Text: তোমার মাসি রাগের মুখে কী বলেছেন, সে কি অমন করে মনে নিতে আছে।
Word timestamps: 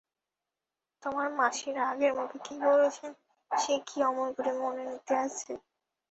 তোমার 1.03 1.27
মাসি 1.39 1.69
রাগের 1.71 2.11
মুখে 2.17 2.37
কী 2.45 2.55
বলেছেন, 2.65 3.11
সে 3.51 3.73
কি 3.87 3.97
অমন 4.03 4.27
করে 4.37 4.51
মনে 4.61 4.83
নিতে 4.89 5.13
আছে। 5.25 5.51